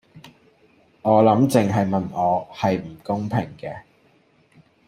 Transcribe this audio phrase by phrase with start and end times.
[1.03, 3.83] 我諗淨係問我係唔公平嘅